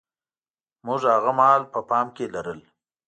[0.85, 2.59] موږ هاغه مهال په پام کې لرل.